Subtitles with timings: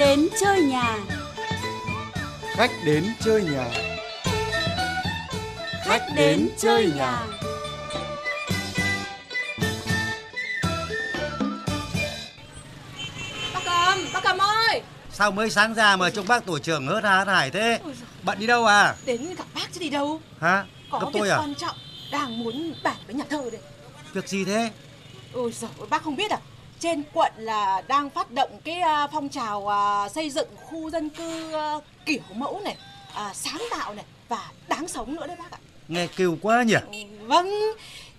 [0.00, 0.98] đến chơi nhà.
[2.56, 3.70] Khách đến chơi nhà.
[5.84, 7.26] Khách đến chơi nhà.
[13.54, 17.04] Bác Cầm, bác Cầm ơi Sao mới sáng ra mà trông bác tổ trưởng hớt
[17.04, 17.80] há hớt hải thế?
[18.22, 18.94] Bận đi đâu à?
[19.06, 20.64] Đến gặp bác chứ đi đâu Hả?
[20.90, 21.38] Có Gặp việc tôi à?
[21.38, 21.76] quan trọng
[22.12, 23.60] Đang muốn bàn với nhà thơ đây
[24.12, 24.70] Việc gì thế?
[25.32, 26.38] Ôi giời bác không biết à
[26.80, 31.08] Trên quận là đang phát động cái à, phong trào à, xây dựng khu dân
[31.08, 31.74] cư à,
[32.06, 32.76] kiểu mẫu này
[33.14, 36.74] à, Sáng tạo này và đáng sống nữa đấy bác ạ Nghe kêu quá nhỉ?
[37.20, 37.50] Vâng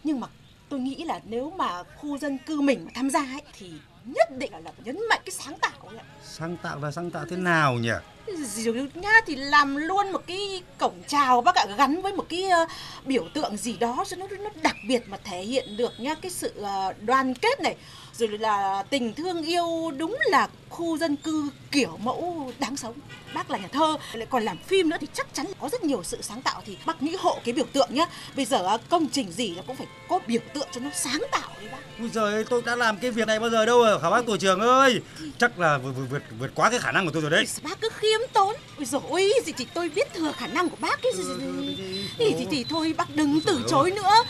[0.03, 0.27] Nhưng mà
[0.69, 3.71] tôi nghĩ là nếu mà khu dân cư mình mà tham gia ấy Thì
[4.05, 7.25] nhất định là, là nhấn mạnh cái sáng tạo ấy Sáng tạo là sáng tạo
[7.29, 7.91] thế nào nhỉ?
[8.27, 12.43] Rồi nhá thì làm luôn một cái cổng chào bác ạ gắn với một cái
[12.43, 12.65] ờ,
[13.05, 16.31] biểu tượng gì đó cho nó nó đặc biệt mà thể hiện được nhá cái
[16.31, 17.75] sự ờ, đoàn kết này.
[18.13, 22.93] Rồi là tình thương yêu đúng là khu dân cư kiểu mẫu đáng sống.
[23.33, 26.03] Bác là nhà thơ lại còn làm phim nữa thì chắc chắn có rất nhiều
[26.03, 26.61] sự sáng tạo.
[26.65, 28.05] Thì bác nghĩ hộ cái biểu tượng nhá.
[28.35, 31.23] Bây giờ ờ, công trình gì nó cũng phải có biểu tượng cho nó sáng
[31.31, 31.77] tạo đấy bác.
[31.99, 34.25] Ui giời ơi, tôi đã làm cái việc này bao giờ đâu à, khả bác
[34.25, 35.01] tổ trưởng ơi.
[35.39, 37.45] Chắc là vượt, vượt, vượt, quá cái khả năng của tôi rồi đấy.
[37.63, 38.55] Bác cứ khiêm tốn.
[38.77, 41.11] Ôi dồi ôi gì thì tôi biết thừa khả năng của bác ấy.
[42.17, 44.23] Thì, thì, thì thôi bác đừng từ chối nữa.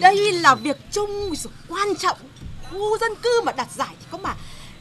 [0.00, 2.18] Đây là việc chung dồi, quan trọng.
[2.70, 4.34] Khu dân cư mà đặt giải thì có mà.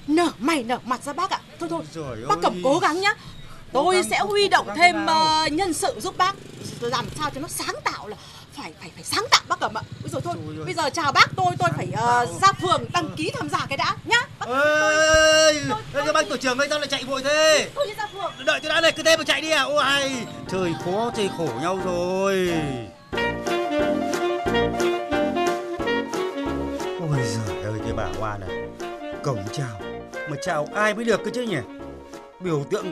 [0.08, 1.40] Nở mày nở mặt ra bác ạ.
[1.60, 1.84] Thôi thôi
[2.28, 3.16] bác cầm cố gắng nhá.
[3.74, 6.36] Tôi sẽ huy động thêm ờ, nhân sự giúp bác.
[6.80, 8.18] Làm sao cho nó sáng tạo là
[8.58, 9.82] phải phải phải sáng tạo bác cầm ạ.
[10.04, 12.26] Ôi dồi thôi bây giờ chào bác tôi tôi phải tạo.
[12.42, 14.22] ra phường đăng ký tham gia cái đã nhá.
[14.40, 15.62] Bác, Ơi,
[16.14, 17.70] bác tổ trưởng ơi sao lại chạy vội thế?
[17.76, 18.46] tôi đi ra phường.
[18.46, 19.64] Đợi tôi đã này, cứ thế mà chạy đi à?
[19.64, 20.12] Ôi,
[20.52, 22.54] trời khó trời khổ nhau rồi.
[27.00, 28.50] Ôi giời ơi cái bà Hoa này.
[29.24, 29.82] Cổng chào.
[30.30, 31.58] Mà chào ai mới được cơ chứ nhỉ?
[32.40, 32.86] Biểu tượng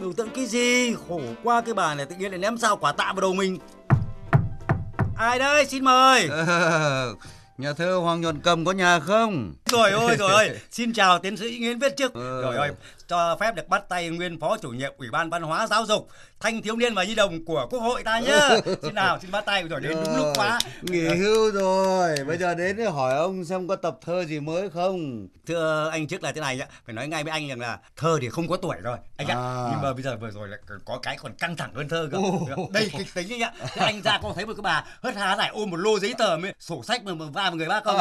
[0.00, 0.94] Biểu tượng cái gì?
[1.08, 3.58] Khổ qua cái bà này tự nhiên lại ném sao quả tạ vào đầu mình
[5.22, 7.14] Ai đây xin mời Ờ,
[7.58, 9.52] nhà thơ Hoàng Nhuận Cầm có nhà không?
[9.66, 12.42] Rồi ôi rồi ơi Xin chào tiến sĩ Nguyễn Viết Chức Ờ.
[12.42, 12.70] Rồi ơi
[13.12, 16.08] cho phép được bắt tay nguyên phó chủ nhiệm Ủy ban Văn hóa Giáo dục
[16.40, 18.48] Thanh thiếu niên và nhi đồng của Quốc hội ta nhá
[18.82, 22.54] Xin nào xin bắt tay rồi đến đúng lúc quá Nghỉ hưu rồi, bây giờ
[22.54, 25.28] đến để hỏi ông xem có tập thơ gì mới không?
[25.46, 28.18] Thưa anh trước là thế này ạ, phải nói ngay với anh rằng là thơ
[28.20, 29.34] thì không có tuổi rồi anh ạ.
[29.34, 29.68] À.
[29.70, 32.18] Nhưng mà bây giờ vừa rồi là có cái còn căng thẳng hơn thơ cơ.
[32.72, 33.52] Đây kịch tính anh ạ.
[33.74, 36.14] Thế anh ra có thấy một cái bà hớt há này ôm một lô giấy
[36.18, 37.96] tờ mới sổ sách mà, mà va vào người bác không?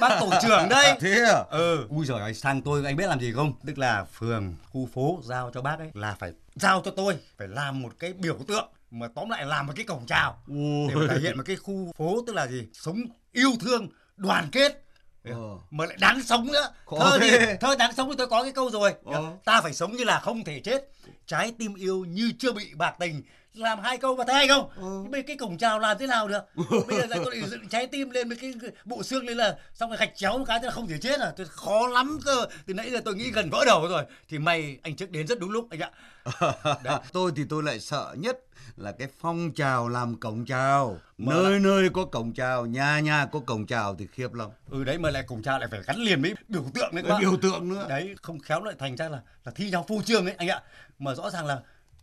[0.00, 0.96] Bác tổ trưởng đây.
[1.00, 1.44] Thế à?
[1.50, 1.86] Ừ.
[1.88, 3.52] Ui giời ơi, sang tôi anh biết làm gì không?
[3.66, 7.48] Tức là phường, khu phố giao cho bác ấy là phải giao cho tôi phải
[7.48, 10.42] làm một cái biểu tượng mà tóm lại làm một cái cổng chào
[10.88, 12.68] để mà thể hiện một cái khu phố tức là gì?
[12.72, 12.96] Sống
[13.32, 14.84] yêu thương đoàn kết.
[15.24, 15.58] Ờ.
[15.70, 16.72] mà lại đáng sống nữa.
[16.86, 18.94] Khó thơ thì thơ đáng sống thì tôi có cái câu rồi.
[19.04, 19.32] Ờ.
[19.44, 20.90] ta phải sống như là không thể chết.
[21.26, 23.22] Trái tim yêu như chưa bị bạc tình
[23.54, 25.02] làm hai câu mà thấy hay không Ờ.
[25.10, 26.40] bây cái cổng chào làm thế nào được?
[26.88, 29.56] Bây giờ lại tôi lại dựng trái tim lên với cái bộ xương lên là
[29.74, 32.46] xong rồi gạch chéo một cái là không thể chết à tôi khó lắm cơ.
[32.66, 34.04] Từ nãy giờ tôi nghĩ gần vỡ đầu rồi.
[34.28, 35.90] Thì may anh trước đến rất đúng lúc anh ạ.
[37.12, 38.38] Tôi thì tôi lại sợ nhất
[38.76, 40.98] là cái phong trào làm cổng chào.
[41.18, 44.48] Mà Nơi nơi có cổng chào, nhà nhà có cổng chào thì khiếp lắm.
[44.70, 47.18] ừ đấy mà lại cổng chào lại phải gắn liền với biểu tượng đấy các
[47.20, 47.86] biểu tượng nữa.
[47.88, 50.62] đấy không khéo lại thành ra là là thi nhau phô trương ấy anh ạ.
[50.98, 51.60] Mà rõ ràng là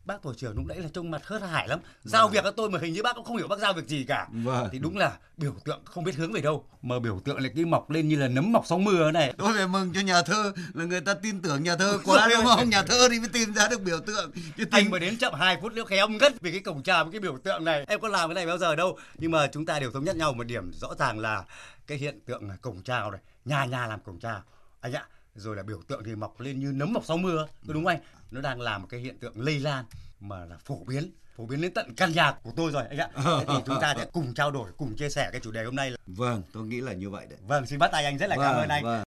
[0.08, 1.80] bác tổ trưởng lúc nãy là trông mặt hớt hải lắm.
[2.04, 4.04] Giao việc cho tôi mà hình như bác cũng không hiểu bác giao việc gì
[4.04, 4.28] cả.
[4.32, 4.70] Vâng.
[4.72, 7.66] thì đúng là biểu tượng không biết hướng về đâu mà biểu tượng lại cứ
[7.66, 9.34] mọc lên như là nấm mọc sau mưa này.
[9.38, 12.46] Tôi phải mừng cho nhà thơ là người ta tin tưởng nhà thơ quá đúng
[12.46, 12.70] không?
[12.70, 14.32] Nhà thơ thì mới tìm ra được biểu tượng.
[14.58, 17.04] Chứ anh tìm mới đến chậm 2 phút nữa khéo ngất vì cái cổng chào
[17.04, 17.86] với cái biểu tượng này.
[17.88, 18.98] Em có làm cái này bao giờ đâu.
[19.18, 21.44] Nhưng mà chúng ta đều thống nhất nhau một điểm rõ ràng là
[21.88, 24.42] cái hiện tượng cổng chào này nhà nhà làm cổng chào
[24.82, 25.08] anh ạ
[25.38, 27.88] rồi là biểu tượng thì mọc lên như nấm mọc sau mưa có đúng không
[27.88, 28.00] anh
[28.32, 29.86] nó đang làm một cái hiện tượng lây lan
[30.20, 33.10] mà là phổ biến phổ biến đến tận căn nhà của tôi rồi anh ạ
[33.16, 35.76] thế thì chúng ta sẽ cùng trao đổi cùng chia sẻ cái chủ đề hôm
[35.76, 37.40] nay là Vâng, tôi nghĩ là như vậy đấy.
[37.48, 39.04] vâng xin bắt tay anh rất là cảm ơn anh vâng.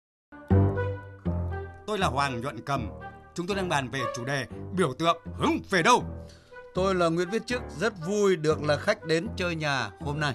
[1.87, 2.89] tôi là Hoàng Nhuận Cầm
[3.35, 4.47] chúng tôi đang bàn về chủ đề
[4.77, 6.05] biểu tượng hướng về đâu
[6.79, 10.35] Tôi là Nguyễn Viết Chức, rất vui được là khách đến chơi nhà hôm nay.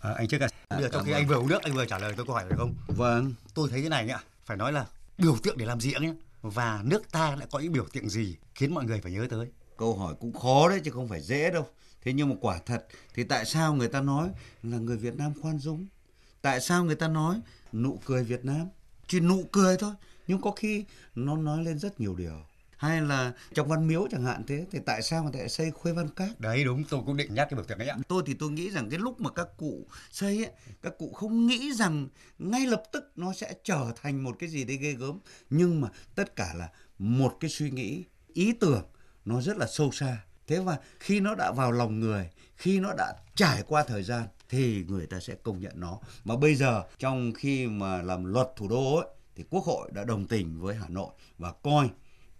[0.00, 1.98] À, anh trước à, bây giờ trong khi anh vừa uống nước anh vừa trả
[1.98, 4.86] lời tôi câu hỏi được không Vâng, tôi thấy thế này nhá phải nói là
[5.18, 8.36] biểu tượng để làm gì nhé và nước ta lại có những biểu tượng gì
[8.54, 9.48] khiến mọi người phải nhớ tới
[9.80, 11.66] câu hỏi cũng khó đấy chứ không phải dễ đâu.
[12.02, 14.28] Thế nhưng mà quả thật thì tại sao người ta nói
[14.62, 15.86] là người Việt Nam khoan dung?
[16.42, 17.40] Tại sao người ta nói
[17.72, 18.66] nụ cười Việt Nam?
[19.06, 19.92] Chỉ nụ cười thôi,
[20.26, 22.44] nhưng có khi nó nói lên rất nhiều điều.
[22.80, 25.92] Hay là trong văn miếu chẳng hạn thế thì tại sao mà lại xây khuê
[25.92, 26.40] văn các?
[26.40, 27.96] Đấy đúng tôi cũng định nhắc cái biểu tượng ấy ạ.
[28.08, 31.46] Tôi thì tôi nghĩ rằng cái lúc mà các cụ xây ấy, các cụ không
[31.46, 35.18] nghĩ rằng ngay lập tức nó sẽ trở thành một cái gì đấy ghê gớm.
[35.50, 36.68] Nhưng mà tất cả là
[36.98, 38.84] một cái suy nghĩ ý tưởng
[39.24, 40.24] nó rất là sâu xa.
[40.46, 44.22] Thế và khi nó đã vào lòng người khi nó đã trải qua thời gian
[44.48, 45.98] thì người ta sẽ công nhận nó.
[46.24, 49.06] Mà bây giờ trong khi mà làm luật thủ đô ấy
[49.36, 51.88] thì quốc hội đã đồng tình với hà nội và coi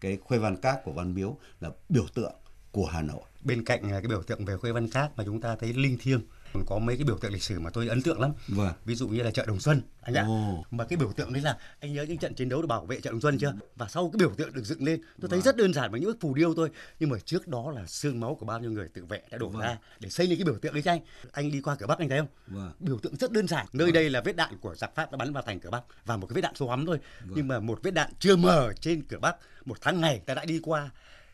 [0.00, 2.32] cái khuê văn các của văn miếu là biểu tượng
[2.72, 3.22] của hà nội.
[3.44, 5.98] Bên cạnh à, cái biểu tượng về khuê văn các mà chúng ta thấy linh
[6.00, 6.20] thiêng
[6.66, 8.32] có mấy cái biểu tượng lịch sử mà tôi ấn tượng lắm.
[8.48, 8.72] Vâng.
[8.84, 10.24] Ví dụ như là chợ đồng xuân anh ạ.
[10.28, 10.64] Ồ.
[10.70, 13.00] mà cái biểu tượng đấy là anh nhớ những trận chiến đấu để bảo vệ
[13.00, 13.52] chợ đồng xuân chưa?
[13.76, 15.44] Và sau cái biểu tượng được dựng lên tôi thấy Vâng.
[15.44, 16.70] rất đơn giản với những bức phù điêu thôi.
[16.98, 19.48] Nhưng mà trước đó là xương máu của bao nhiêu người tự vệ đã đổ
[19.48, 19.62] Vâng.
[19.62, 21.00] ra để xây lên cái biểu tượng đấy cho anh.
[21.32, 22.28] Anh đi qua cửa bắc anh thấy không?
[22.46, 22.72] Vâng.
[22.80, 23.66] biểu tượng rất đơn giản.
[23.72, 26.16] Nơi đây là vết đạn của giặc pháp đã bắn vào thành cửa bắc và
[26.16, 26.98] một cái vết đạn số hắm thôi.
[27.20, 27.32] Vâng.
[27.36, 30.44] nhưng mà một vết đạn chưa mở trên cửa bắc một tháng ngày ta đã
[30.44, 30.90] đi qua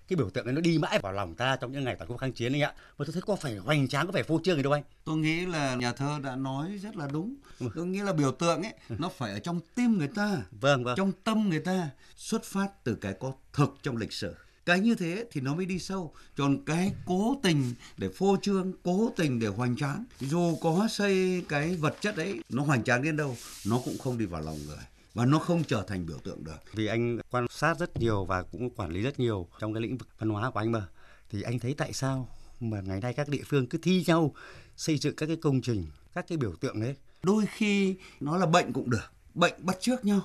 [0.09, 2.17] cái biểu tượng ấy nó đi mãi vào lòng ta trong những ngày toàn quốc
[2.17, 2.73] kháng chiến anh ạ.
[2.99, 4.83] Mà tôi thấy có phải hoành tráng có phải phô trương gì đâu anh.
[5.05, 7.35] Tôi nghĩ là nhà thơ đã nói rất là đúng.
[7.75, 10.97] Tôi nghĩ là biểu tượng ấy nó phải ở trong tim người ta vâng vâng.
[10.97, 14.35] trong tâm người ta xuất phát từ cái có thực trong lịch sử.
[14.67, 16.13] Cái như thế thì nó mới đi sâu.
[16.37, 20.05] Còn cái cố tình để phô trương cố tình để hoành tráng.
[20.21, 23.37] Dù có xây cái vật chất ấy nó hoành tráng đến đâu
[23.67, 24.77] nó cũng không đi vào lòng người
[25.17, 26.57] và nó không trở thành biểu tượng được.
[26.73, 29.99] Vì anh quan sát rất nhiều và cũng quản lý rất nhiều trong cái lĩnh
[29.99, 30.87] vực văn hóa của anh mà.
[31.31, 32.29] Thì anh thấy tại sao
[32.61, 34.35] mà ngày nay các địa phương cứ thi nhau
[34.77, 38.47] xây dựng các cái công trình các cái biểu tượng ấy đôi khi nó là
[38.47, 39.13] bệnh cũng được.
[39.35, 40.21] Bệnh bắt trước nhau.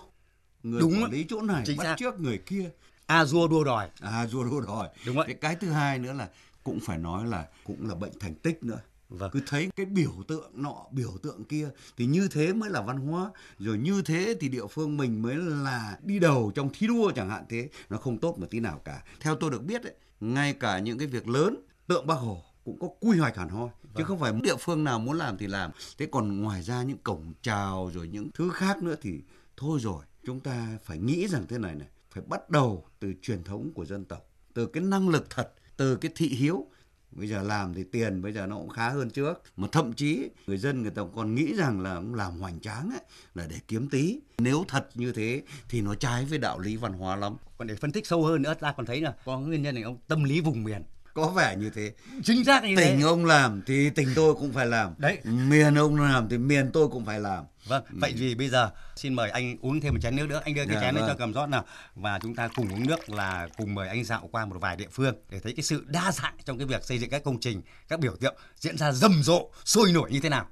[0.63, 1.03] Người Đúng.
[1.03, 1.95] quản lý chỗ này Chính bắt xác.
[1.99, 2.69] trước người kia.
[3.05, 3.89] A dua đua đòi.
[3.99, 4.89] À rùa đua đòi.
[5.05, 5.35] Đúng vậy.
[5.41, 6.29] cái thứ hai nữa là
[6.63, 8.79] cũng phải nói là cũng là bệnh thành tích nữa
[9.11, 9.31] Vâng.
[9.33, 12.97] cứ thấy cái biểu tượng nọ biểu tượng kia thì như thế mới là văn
[12.97, 13.31] hóa.
[13.59, 17.29] Rồi như thế thì địa phương mình mới là đi đầu trong thi đua chẳng
[17.29, 17.69] hạn thế.
[17.89, 19.03] Nó không tốt một tí nào cả.
[19.19, 21.55] Theo tôi được biết ấy, ngay cả những cái việc lớn
[21.87, 23.93] tượng bác hồ cũng có quy hoạch hẳn hoi Vâng.
[23.97, 25.71] chứ không phải địa phương nào muốn làm thì làm.
[25.97, 29.21] Thế còn ngoài ra những cổng chào rồi những thứ khác nữa thì
[29.57, 33.43] thôi rồi chúng ta phải nghĩ rằng thế này này phải bắt đầu từ truyền
[33.43, 36.67] thống của dân tộc từ cái năng lực thật từ cái thị hiếu
[37.11, 39.41] bây giờ làm thì tiền bây giờ nó cũng khá hơn trước.
[39.57, 42.89] Mà thậm chí người dân người ta còn nghĩ rằng là cũng làm hoành tráng
[42.89, 43.01] ấy,
[43.35, 44.19] là để kiếm tí.
[44.37, 47.35] Nếu thật như thế thì nó trái với đạo lý văn hóa lắm.
[47.57, 49.83] Còn để phân tích sâu hơn nữa, ta còn thấy là có nguyên nhân này
[49.83, 51.91] ông tâm lý vùng miền có vẻ như thế.
[52.23, 52.85] Chính xác như thế.
[52.85, 54.93] tỉnh ông làm thì tỉnh tôi cũng phải làm.
[54.97, 55.17] Đấy.
[55.23, 57.43] miền ông làm thì miền tôi cũng phải làm.
[57.67, 60.55] Vâng, vậy vì bây giờ xin mời anh uống thêm một chén nước nữa, anh
[60.55, 61.09] đưa cái Dạ, chén lên vâng.
[61.09, 61.65] cho cầm rót nào.
[61.95, 64.87] Và chúng ta cùng uống nước là cùng mời anh dạo qua một vài địa
[64.91, 67.61] phương để thấy cái sự đa dạng trong cái việc xây dựng các công trình,
[67.87, 70.47] các biểu tượng diễn ra rầm rộ, sôi nổi như thế nào.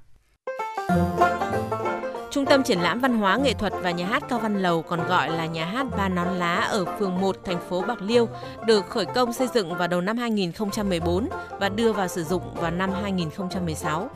[2.30, 5.06] Trung tâm triển lãm văn hóa nghệ thuật và nhà hát Cao Văn Lầu còn
[5.08, 8.28] gọi là nhà hát Ba Nón Lá ở phường 1 thành phố Bạc Liêu
[8.66, 11.28] được khởi công xây dựng vào đầu năm 2014
[11.60, 14.10] và đưa vào sử dụng vào năm 2016.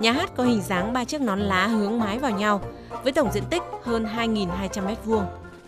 [0.00, 2.60] Nhà hát có hình dáng ba chiếc nón lá hướng mái vào nhau
[3.02, 5.22] với tổng diện tích hơn 2.200 m2,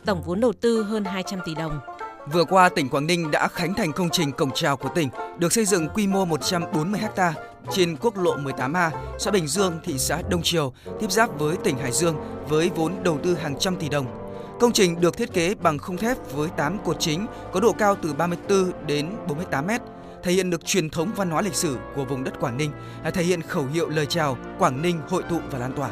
[0.04, 1.80] tổng vốn đầu tư hơn 200 tỷ đồng.
[2.32, 5.08] Vừa qua, tỉnh Quảng Ninh đã khánh thành công trình cổng chào của tỉnh,
[5.38, 7.34] được xây dựng quy mô 140 ha
[7.72, 11.78] trên quốc lộ 18A, xã Bình Dương, thị xã Đông Triều, tiếp giáp với tỉnh
[11.78, 12.16] Hải Dương
[12.48, 14.06] với vốn đầu tư hàng trăm tỷ đồng.
[14.60, 17.96] Công trình được thiết kế bằng khung thép với 8 cột chính có độ cao
[18.02, 19.80] từ 34 đến 48 mét,
[20.22, 22.70] thể hiện được truyền thống văn hóa lịch sử của vùng đất Quảng Ninh,
[23.14, 25.90] thể hiện khẩu hiệu lời chào Quảng Ninh hội tụ và lan tỏa.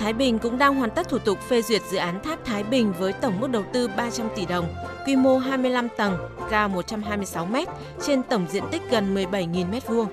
[0.00, 2.92] Thái Bình cũng đang hoàn tất thủ tục phê duyệt dự án tháp Thái Bình
[2.98, 4.74] với tổng mức đầu tư 300 tỷ đồng,
[5.06, 6.18] quy mô 25 tầng,
[6.50, 7.56] cao 126 m,
[8.06, 10.06] trên tổng diện tích gần 17.000 m2.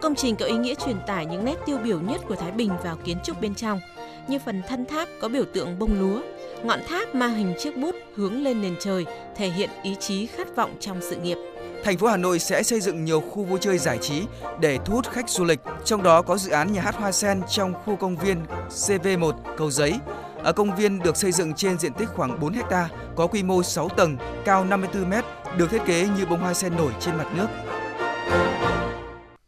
[0.00, 2.70] Công trình có ý nghĩa truyền tải những nét tiêu biểu nhất của Thái Bình
[2.84, 3.80] vào kiến trúc bên trong,
[4.28, 6.20] như phần thân tháp có biểu tượng bông lúa,
[6.62, 10.56] ngọn tháp mang hình chiếc bút hướng lên nền trời, thể hiện ý chí khát
[10.56, 11.38] vọng trong sự nghiệp.
[11.86, 14.22] Thành phố Hà Nội sẽ xây dựng nhiều khu vui chơi giải trí
[14.60, 17.42] để thu hút khách du lịch, trong đó có dự án nhà hát Hoa Sen
[17.50, 19.94] trong khu công viên CV1 Cầu Giấy.
[20.42, 23.62] Ở công viên được xây dựng trên diện tích khoảng 4 ha, có quy mô
[23.62, 25.12] 6 tầng, cao 54 m,
[25.58, 27.46] được thiết kế như bông hoa sen nổi trên mặt nước.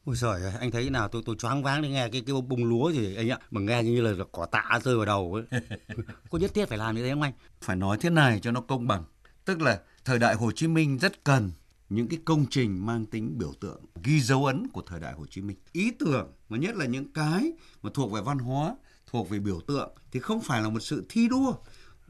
[0.04, 2.64] Ôi giời ơi, anh thấy nào tôi tôi choáng váng đi nghe cái cái bông
[2.64, 5.61] lúa gì anh ạ, mà nghe như là cỏ tạ rơi vào đầu ấy.
[6.30, 7.33] Có nhất thiết phải làm như thế không anh?
[7.61, 9.04] phải nói thế này cho nó công bằng
[9.45, 11.50] tức là thời đại Hồ Chí Minh rất cần
[11.88, 15.26] những cái công trình mang tính biểu tượng, ghi dấu ấn của thời đại Hồ
[15.30, 15.57] Chí Minh.
[15.73, 17.52] Ý tưởng, mà nhất là những cái
[17.83, 18.76] mà thuộc về văn hóa,
[19.07, 21.54] thuộc về biểu tượng, thì không phải là một sự thi đua.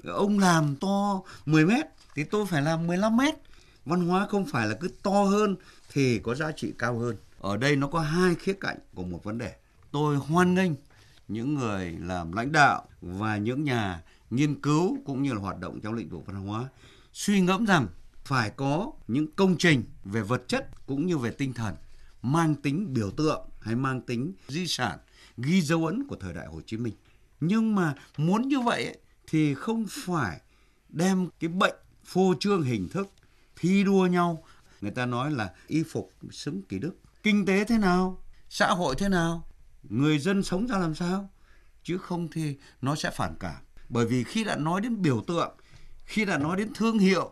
[0.04, 3.34] Ông làm to 10 mét, thì tôi phải làm 15 mét.
[3.84, 5.56] Văn hóa không phải là cứ to hơn,
[5.92, 7.16] thì có giá trị cao hơn.
[7.38, 9.54] Ở đây nó có hai khía cạnh của một vấn đề.
[9.90, 10.72] Tôi hoan nghênh
[11.28, 15.80] những người làm lãnh đạo và những nhà nghiên cứu cũng như là hoạt động
[15.80, 16.68] trong lĩnh vực văn hóa,
[17.12, 17.86] suy ngẫm rằng
[18.28, 21.74] phải có những công trình về vật chất cũng như về tinh thần
[22.22, 24.98] mang tính biểu tượng hay mang tính di sản
[25.36, 26.94] ghi dấu ấn của thời đại Hồ Chí Minh.
[27.40, 30.40] Nhưng mà muốn như vậy ấy, thì không phải
[30.88, 33.08] đem cái bệnh phô trương hình thức
[33.56, 34.44] thi đua nhau.
[34.80, 36.94] Người ta nói là y phục xứng kỷ đức.
[37.22, 38.22] Kinh tế thế nào?
[38.48, 39.48] Xã hội thế nào?
[39.82, 41.30] Người dân sống ra làm sao?
[41.82, 43.62] Chứ không thì nó sẽ phản cảm.
[43.88, 45.56] Bởi vì khi đã nói đến biểu tượng
[46.04, 47.30] khi đã nói đến thương hiệu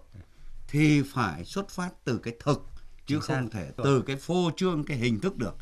[0.69, 2.67] thì phải xuất phát từ cái thực
[3.07, 5.57] chứ không thể từ cái phô trương cái hình thức được.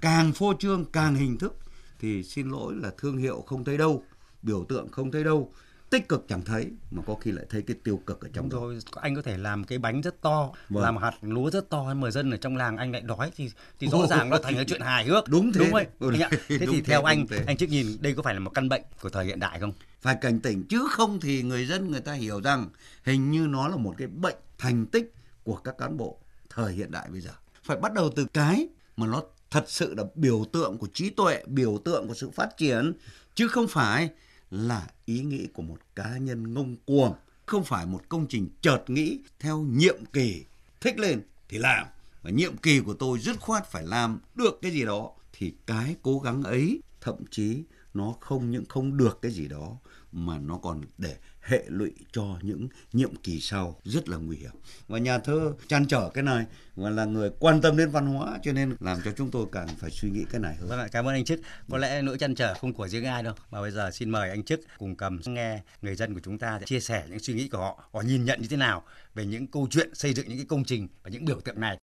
[0.00, 1.58] Càng phô trương càng hình thức
[1.98, 4.04] thì xin lỗi là thương hiệu không thấy đâu
[4.42, 5.52] biểu tượng không thấy đâu
[5.90, 8.58] tích cực chẳng thấy mà có khi lại thấy cái tiêu cực ở trong đó.
[8.58, 10.84] rồi anh có thể làm cái bánh rất to vâng.
[10.84, 13.86] làm hạt lúa rất to mà dân ở trong làng anh lại đói thì thì
[13.86, 16.12] rõ ràng nó thành cái chuyện hài hước đúng thế đúng rồi ừ,
[16.48, 17.44] thế đúng thì theo anh thế.
[17.46, 19.72] anh trước nhìn đây có phải là một căn bệnh của thời hiện đại không
[20.00, 22.68] phải cảnh tỉnh chứ không thì người dân người ta hiểu rằng
[23.04, 26.18] hình như nó là một cái bệnh thành tích của các cán bộ
[26.50, 27.30] thời hiện đại bây giờ
[27.62, 31.42] phải bắt đầu từ cái mà nó thật sự là biểu tượng của trí tuệ
[31.46, 32.92] biểu tượng của sự phát triển
[33.34, 34.10] chứ không phải
[34.50, 37.14] là ý nghĩ của một cá nhân ngông cuồng,
[37.46, 40.44] không phải một công trình chợt nghĩ theo nhiệm kỳ
[40.80, 41.86] thích lên thì làm.
[42.22, 45.96] Và nhiệm kỳ của tôi dứt khoát phải làm được cái gì đó thì cái
[46.02, 47.62] cố gắng ấy, thậm chí
[47.94, 49.76] nó không những không được cái gì đó
[50.12, 54.50] mà nó còn để hệ lụy cho những nhiệm kỳ sau rất là nguy hiểm
[54.88, 56.44] và nhà thơ chăn trở cái này
[56.76, 59.68] và là người quan tâm đến văn hóa cho nên làm cho chúng tôi càng
[59.78, 60.68] phải suy nghĩ cái này hơn.
[60.68, 63.34] Vâng, cảm ơn anh chức Có lẽ nỗi chăn trở không của riêng ai đâu
[63.50, 66.60] mà bây giờ xin mời anh chức cùng cầm nghe người dân của chúng ta
[66.64, 68.82] chia sẻ những suy nghĩ của họ, họ nhìn nhận như thế nào
[69.14, 71.78] về những câu chuyện xây dựng những cái công trình và những biểu tượng này.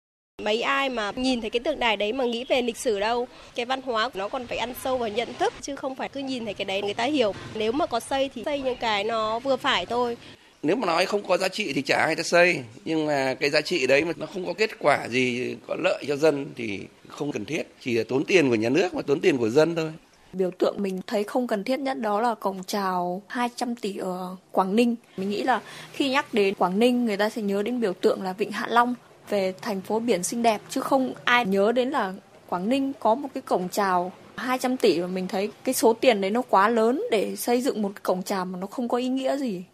[0.43, 3.29] Mấy ai mà nhìn thấy cái tượng đài đấy mà nghĩ về lịch sử đâu.
[3.55, 6.21] Cái văn hóa nó còn phải ăn sâu vào nhận thức Chứ không phải cứ
[6.21, 7.35] nhìn thấy cái đấy người ta hiểu.
[7.55, 10.17] Nếu mà có xây thì xây những cái nó vừa phải thôi.
[10.63, 12.61] Nếu mà nói không có giá trị thì chả ai ta xây.
[12.85, 16.05] Nhưng mà cái giá trị đấy mà nó không có kết quả gì có lợi
[16.09, 17.63] cho dân thì không cần thiết.
[17.81, 19.93] Chỉ là tốn tiền của nhà nước và tốn tiền của dân thôi.
[20.33, 24.37] Biểu tượng mình thấy không cần thiết nhất đó là cổng chào 200 tỷ ở
[24.51, 24.97] Quảng Ninh.
[25.17, 25.61] Mình nghĩ là
[25.93, 28.67] khi nhắc đến Quảng Ninh người ta sẽ nhớ đến biểu tượng là Vịnh Hạ
[28.71, 28.95] Long
[29.29, 32.13] về thành phố biển xinh đẹp chứ không ai nhớ đến là
[32.49, 36.21] Quảng Ninh có một cái cổng chào 200 tỷ và mình thấy cái số tiền
[36.21, 39.09] đấy nó quá lớn để xây dựng một cổng chào mà nó không có ý
[39.09, 39.65] nghĩa gì.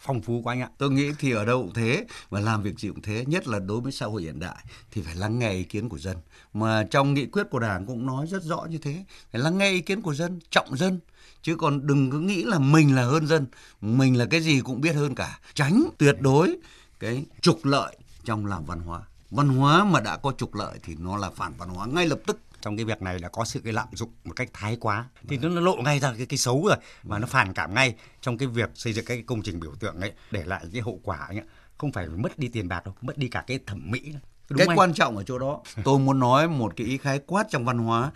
[0.00, 0.68] phong phú quá anh ạ.
[0.78, 3.58] Tôi nghĩ thì ở đâu cũng thế và làm việc gì cũng thế, nhất là
[3.58, 6.16] đối với xã hội hiện đại thì phải lắng nghe ý kiến của dân.
[6.52, 9.70] Mà trong nghị quyết của Đảng cũng nói rất rõ như thế, phải lắng nghe
[9.70, 11.00] ý kiến của dân, trọng dân
[11.42, 13.46] chứ còn đừng cứ nghĩ là mình là hơn dân,
[13.80, 15.38] mình là cái gì cũng biết hơn cả.
[15.54, 16.56] Tránh tuyệt đối
[17.00, 19.00] cái trục lợi trong làm văn hóa.
[19.30, 22.18] Văn hóa mà đã có trục lợi thì nó là phản văn hóa ngay lập
[22.26, 25.04] tức trong cái việc này là có sự cái lạm dụng một cách thái quá
[25.28, 27.94] thì nó, nó lộ ngay ra cái cái xấu rồi và nó phản cảm ngay
[28.20, 31.00] trong cái việc xây dựng cái công trình biểu tượng ấy để lại cái hậu
[31.02, 31.40] quả ấy,
[31.78, 34.12] không phải mất đi tiền bạc đâu mất đi cả cái thẩm mỹ
[34.48, 34.78] Đúng cái anh?
[34.78, 37.78] quan trọng ở chỗ đó tôi muốn nói một cái ý khái quát trong văn
[37.78, 38.10] hóa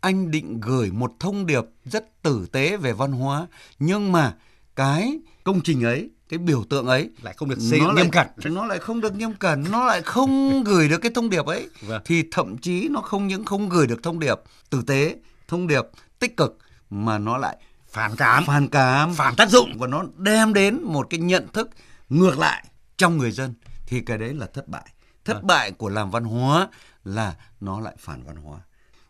[0.00, 3.46] anh định gửi một thông điệp rất tử tế về văn hóa
[3.78, 4.34] nhưng mà
[4.76, 8.26] cái công trình ấy cái biểu tượng ấy lại không được xây nghiêm cẩn.
[8.44, 11.68] nó lại không được nghiêm cẩn nó lại không gửi được cái thông điệp ấy.
[11.82, 12.02] Vâng.
[12.04, 15.16] thì thậm chí nó không những không gửi được thông điệp tử tế
[15.48, 15.84] thông điệp
[16.18, 16.58] tích cực
[16.90, 17.56] mà nó lại
[17.88, 18.44] phản cảm.
[18.46, 19.14] Phản cảm.
[19.14, 19.78] Phản tác dụng.
[19.78, 21.70] Và nó đem đến một cái nhận thức
[22.08, 22.64] ngược lại
[22.96, 23.54] trong người dân.
[23.86, 24.90] Thì cái đấy là thất bại.
[25.24, 25.46] Thất vâng.
[25.46, 26.68] bại của làm văn hóa
[27.04, 28.58] là nó lại phản văn hóa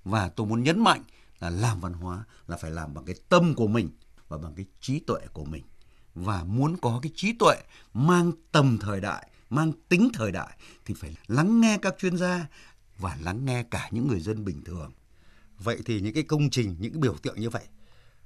[0.06, 1.02] và tôi muốn nhấn mạnh
[1.38, 3.90] là làm văn hóa là phải làm bằng cái tâm của mình
[4.28, 5.62] và bằng cái trí tuệ của mình
[6.14, 7.56] và muốn có cái trí tuệ
[7.94, 12.46] mang tầm thời đại, mang tính thời đại thì phải lắng nghe các chuyên gia
[12.98, 14.92] và lắng nghe cả những người dân bình thường.
[15.58, 17.64] Vậy thì những cái công trình, những cái biểu tượng như vậy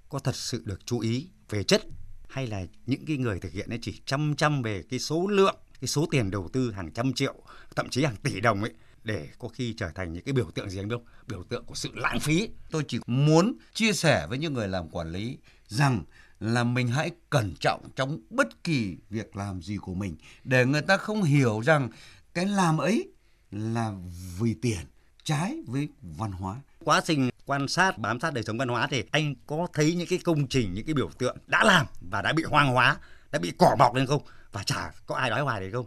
[0.08, 1.86] có thật sự được chú ý về chất
[2.28, 5.56] hay là những cái người thực hiện ấy chỉ chăm chăm về cái số lượng,
[5.80, 7.34] cái số tiền đầu tư hàng trăm triệu,
[7.76, 8.72] thậm chí hàng tỷ đồng ấy
[9.04, 10.96] để có khi trở thành những cái biểu tượng gì anh biết?
[11.26, 12.48] Biểu tượng của sự lãng phí.
[12.70, 16.02] Tôi chỉ muốn chia sẻ với những người làm quản lý rằng
[16.40, 20.82] là mình hãy cẩn trọng trong bất kỳ việc làm gì của mình để người
[20.82, 21.88] ta không hiểu rằng
[22.34, 23.08] cái làm ấy
[23.50, 23.92] là
[24.38, 24.80] vì tiền,
[25.24, 29.04] trái với văn hóa quá trình quan sát, bám sát đời sống văn hóa thì
[29.10, 32.32] anh có thấy những cái công trình, những cái biểu tượng đã làm và đã
[32.32, 32.96] bị hoang hóa,
[33.32, 35.86] đã bị cỏ mọc lên không và chả có ai nói hoài đấy không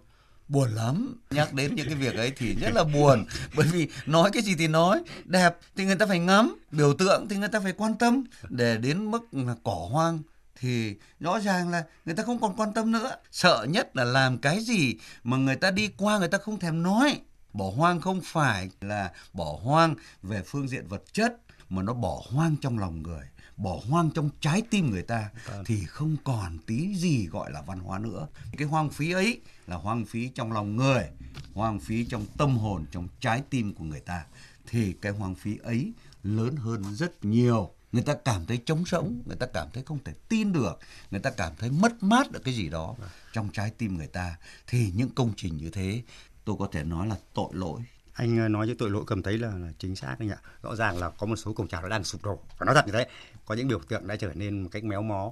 [0.54, 1.16] buồn lắm.
[1.30, 3.26] Nhắc đến những cái việc ấy thì rất là buồn.
[3.56, 7.28] Bởi vì nói cái gì thì nói đẹp thì người ta phải ngắm biểu tượng
[7.30, 8.24] thì người ta phải quan tâm.
[8.50, 10.20] Để đến mức là cỏ hoang
[10.60, 13.16] thì rõ ràng là người ta không còn quan tâm nữa.
[13.32, 16.84] Sợ nhất là làm cái gì mà người ta đi qua người ta không thèm
[16.84, 17.20] nói.
[17.54, 21.36] Bỏ hoang không phải là bỏ hoang về phương diện vật chất
[21.70, 23.24] mà nó bỏ hoang trong lòng người.
[23.58, 25.64] Bỏ hoang trong trái tim người ta Vâng.
[25.66, 28.28] thì không còn tí gì gọi là văn hóa nữa.
[28.58, 31.10] Cái hoang phí ấy là hoang phí trong lòng người
[31.54, 34.26] hoang phí trong tâm hồn trong trái tim của người ta.
[34.68, 35.94] Thì cái hoang phí ấy
[36.24, 37.72] lớn hơn rất nhiều.
[37.92, 40.80] Người ta cảm thấy trống rỗng người ta cảm thấy không thể tin được
[41.12, 42.96] người ta cảm thấy mất mát được cái gì đó
[43.34, 44.38] trong trái tim người ta.
[44.68, 46.02] Thì những công trình như thế
[46.46, 47.82] tôi có thể nói là tội lỗi.
[48.14, 50.38] Anh ờ, nói với tội lỗi cầm thấy là, là chính xác anh ạ.
[50.64, 52.40] Rõ ràng là có một số cổng chào nó đang sụp đổ.
[52.58, 53.08] Phải nói thật như thế
[53.46, 55.32] có những biểu tượng đã trở nên một cách méo mó.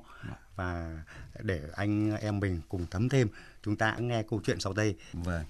[0.56, 1.04] Và
[1.40, 3.28] để anh em mình cùng thấm thêm
[3.64, 5.44] chúng ta cũng nghe câu chuyện sau đây vâng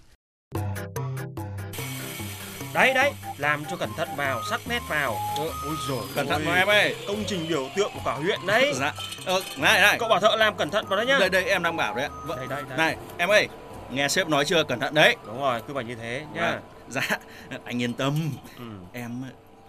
[2.74, 5.18] Đấy đấy, làm cho cẩn thận vào, sắc nét vào.
[5.38, 6.96] Ôi, ôi rồi, Cẩn thận vào em ơi.
[7.08, 8.74] Công trình biểu tượng của cả huyện đấy.
[8.75, 8.94] Dạ.
[9.25, 9.98] Ờ, này này.
[10.00, 11.20] Cậu bảo thợ làm cẩn thận vào đấy nhá.
[11.20, 12.10] Đây đây em đang bảo đấy ạ.
[12.25, 12.38] Vâng.
[12.38, 12.77] Đây đây đây.
[12.77, 13.48] Này, em ơi.
[13.91, 15.15] Nghe sếp nói chưa cẩn thận đấy.
[15.25, 16.51] Đúng rồi, cứ phải như thế nhá.
[16.51, 16.62] Vâng.
[16.89, 17.20] Dạ,
[17.65, 18.32] anh yên tâm.
[18.58, 18.63] Ừ.
[18.94, 19.24] Em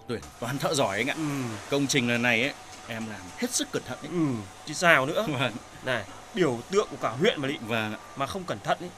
[0.07, 1.15] tuyển toàn thợ giỏi anh ạ.
[1.17, 1.23] Ừ.
[1.69, 2.53] Công trình lần này ấy,
[2.87, 4.09] em làm hết sức cẩn thận ấy.
[4.11, 4.25] Ừ,
[4.65, 5.25] chứ sao nữa.
[5.39, 5.51] Vâng.
[5.85, 6.03] Này,
[6.35, 8.89] biểu tượng của cả huyện mà định Vâng mà không cẩn thận ấy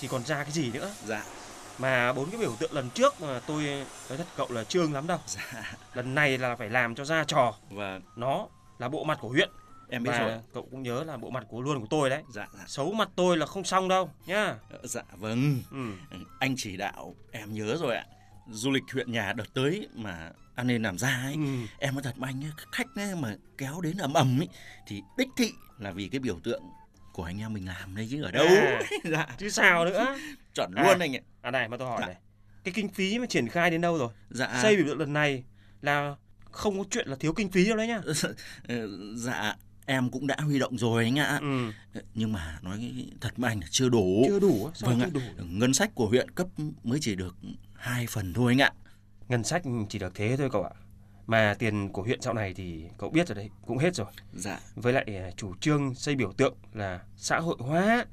[0.00, 0.94] thì còn ra cái gì nữa.
[1.06, 1.24] Dạ.
[1.78, 3.64] Mà bốn cái biểu tượng lần trước mà tôi
[4.08, 5.18] nói thật cậu là trương lắm đâu.
[5.26, 5.76] Dạ.
[5.94, 7.54] Lần này là phải làm cho ra trò.
[7.70, 8.02] Vâng.
[8.16, 8.46] Nó
[8.78, 9.50] là bộ mặt của huyện.
[9.88, 10.38] Em biết Và rồi.
[10.54, 12.22] cậu cũng nhớ là bộ mặt của luôn của tôi đấy.
[12.34, 12.64] Dạ dạ.
[12.66, 14.54] Xấu mặt tôi là không xong đâu nhá.
[14.82, 15.62] Dạ vâng.
[15.70, 16.16] Ừ.
[16.38, 18.04] Anh chỉ đạo em nhớ rồi ạ.
[18.50, 21.40] Du lịch huyện nhà đợt tới mà ăn nên làm ra ấy, Ừ.
[21.78, 24.48] em nói thật với anh ấy, khách ấy mà kéo đến ầm ầm ấy
[24.86, 26.62] thì đích thị là vì cái biểu tượng
[27.12, 28.46] của anh em mình làm đấy chứ ở đâu.
[28.46, 29.26] À, dạ.
[29.38, 30.16] chứ sao nữa.
[30.54, 30.82] Chuẩn À.
[30.84, 31.20] luôn anh ạ.
[31.42, 32.06] À này mà tôi hỏi Dạ.
[32.06, 32.16] này.
[32.64, 34.08] Cái kinh phí mà triển khai đến đâu rồi?
[34.30, 34.58] Dạ.
[34.62, 35.44] Xây biểu tượng lần này
[35.82, 36.14] là
[36.50, 38.00] không có chuyện là thiếu kinh phí đâu đấy nhá.
[38.68, 41.38] Ờ, dạ em cũng đã huy động rồi anh ạ.
[41.40, 41.72] Ừ.
[42.14, 44.24] Nhưng mà nói thật với anh là chưa đủ.
[44.28, 44.70] Chưa đủ?
[44.74, 45.10] Sao Vâng chưa ạ.
[45.12, 45.44] đủ?
[45.50, 46.46] Ngân sách của huyện cấp
[46.84, 47.36] mới chỉ được
[47.74, 48.72] hai phần thôi anh ạ.
[49.28, 50.70] Ngân sách chỉ được thế thôi cậu ạ.
[51.32, 54.06] Mà tiền của huyện dạo này thì cậu biết rồi đấy, cũng hết rồi.
[54.34, 54.60] Dạ.
[54.74, 58.04] Với lại à, chủ trương xây biểu tượng là xã hội hóa.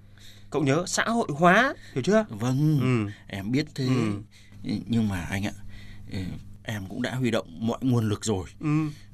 [0.49, 2.25] Cậu nhớ xã hội hóa, hiểu chưa?
[2.29, 3.11] Vâng, Ừ.
[3.27, 3.85] em biết thế.
[3.85, 4.21] Ừ.
[4.88, 5.51] Nhưng mà anh ạ,
[6.11, 6.19] ừ,
[6.63, 8.49] em cũng đã huy động mọi nguồn lực rồi.
[8.59, 8.67] Ừ.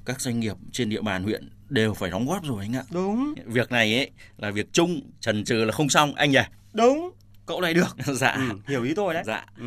[0.05, 2.83] Các doanh nghiệp trên địa bàn huyện đều phải đóng góp rồi anh ạ.
[2.91, 3.33] Đúng.
[3.45, 6.39] Việc này ấy là việc chung, trần trừ là không xong anh nhỉ?
[6.73, 7.11] Đúng.
[7.45, 7.95] Cậu này được.
[8.15, 8.31] dạ.
[8.31, 9.23] Ừ, hiểu ý tôi đấy.
[9.25, 9.45] Dạ.
[9.57, 9.65] Ừ.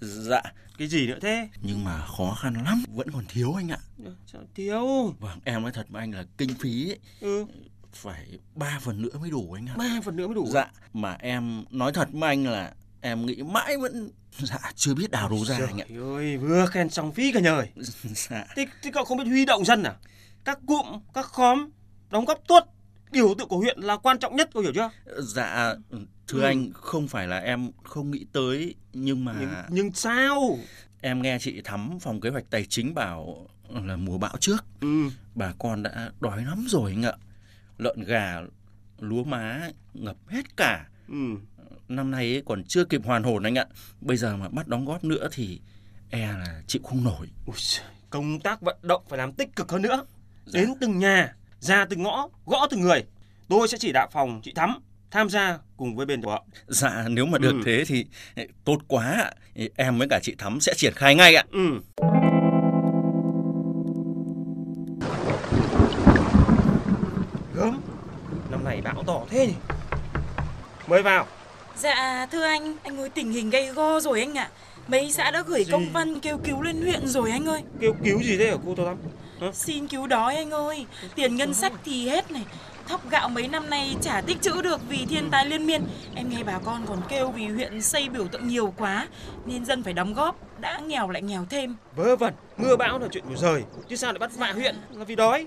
[0.00, 0.42] Dạ.
[0.78, 1.48] Cái gì nữa thế?
[1.62, 3.78] Nhưng mà khó khăn lắm, vẫn còn thiếu anh ạ.
[4.26, 5.14] Sao thiếu?
[5.20, 7.44] Vâng, em nói thật với anh là kinh phí ấy, Ừ.
[7.92, 9.74] phải ba phần nữa mới đủ anh ạ.
[9.78, 10.46] Ba phần nữa mới đủ.
[10.52, 15.10] Dạ, mà em nói thật với anh là em nghĩ mãi vẫn dạ chưa biết
[15.10, 15.84] đào đâu ra anh ạ.
[15.88, 17.68] Trời ơi, vừa khen xong phí cả nhời.
[18.30, 18.46] Dạ.
[18.56, 19.94] Thế, thế cậu không biết huy động dân à?
[20.44, 21.70] Các cụm, các khóm
[22.10, 22.64] đóng góp tốt.
[23.12, 24.90] Biểu tượng của huyện là quan trọng nhất, cậu hiểu chưa?
[25.18, 25.74] Dạ,
[26.28, 26.44] thưa Ừ.
[26.44, 30.58] anh, không phải là em không nghĩ tới, nhưng mà Nhưng, nhưng sao?
[31.00, 35.08] em nghe chị Thắm phòng kế hoạch tài chính bảo là mùa bão trước, Ừ.
[35.34, 37.12] bà con đã đói lắm rồi anh ạ.
[37.78, 38.40] Lợn gà,
[38.98, 40.86] lúa má ngập hết cả.
[41.08, 41.14] Ừ.
[41.88, 43.66] Năm nay ấy còn chưa kịp hoàn hồn anh ạ.
[44.00, 45.60] Bây giờ mà bắt đóng góp nữa thì
[46.10, 47.26] e là chịu không nổi.
[47.46, 47.56] Ui
[48.10, 50.04] công tác vận động phải làm tích cực hơn nữa.
[50.46, 50.60] Dạ.
[50.60, 53.04] Đến từng nhà, ra từng ngõ, gõ từng người.
[53.48, 54.78] Tôi sẽ chỉ đạo phòng chị Thắm
[55.10, 57.60] tham gia cùng với bên của Dạ, nếu mà được Ừ.
[57.64, 58.06] thế thì
[58.64, 59.30] tốt quá ạ.
[59.76, 61.44] Em với cả chị Thắm sẽ triển khai ngay ạ.
[61.52, 61.80] Ừ.
[67.54, 67.80] Gớm,
[68.50, 69.52] năm này bão to thế nhỉ?
[70.86, 71.26] Mời vào.
[71.78, 74.50] Dạ thưa anh, anh ơi tình hình gay go rồi anh ạ.
[74.88, 75.72] Mấy xã đã gửi Gì?
[75.72, 77.62] công văn kêu cứu lên huyện rồi anh ơi.
[77.80, 78.96] Kêu cứu gì thế hả cô Tô Thắm?
[79.52, 80.86] Xin cứu đói anh ơi.
[81.14, 82.44] Tiền ngân sách thì hết này.
[82.88, 85.82] Thóc gạo mấy năm nay chả tích trữ được vì thiên tai liên miên.
[86.14, 89.06] Em nghe bà con còn kêu vì huyện xây biểu tượng nhiều quá
[89.44, 90.60] nên dân phải đóng góp.
[90.60, 91.76] Đã nghèo lại nghèo thêm.
[91.96, 95.04] Vớ vẩn, mưa bão là chuyện của rời, chứ sao lại bắt vạ huyện là
[95.04, 95.46] vì đói.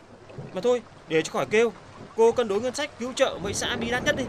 [0.54, 1.71] Mà thôi, để cho khỏi kêu,
[2.15, 4.23] cô cân đối ngân sách cứu trợ mấy xã bí đát nhất đi.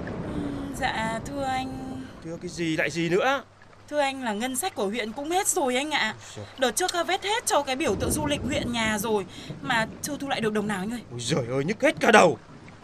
[0.81, 3.43] Dạ thưa anh, Thưa cái gì lại gì nữa?
[3.91, 6.15] Thưa anh là ngân sách của huyện cũng hết rồi anh ạ.
[6.59, 9.27] Đợt trước vết hết cho cái biểu tượng du lịch huyện nhà rồi
[9.63, 11.01] mà chưa thu lại được đồng nào anh ơi.
[11.11, 12.39] Ôi giời ơi, nhức hết cả đầu.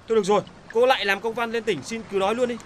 [0.08, 0.42] Thôi được rồi,
[0.72, 2.56] cô lại làm công văn lên tỉnh xin cứu đói luôn đi.